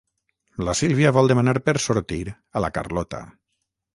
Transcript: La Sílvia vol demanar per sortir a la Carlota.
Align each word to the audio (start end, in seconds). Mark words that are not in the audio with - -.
La 0.67 0.73
Sílvia 0.79 1.11
vol 1.17 1.29
demanar 1.33 1.53
per 1.67 1.75
sortir 1.85 2.19
a 2.31 2.63
la 2.65 2.73
Carlota. 2.79 3.23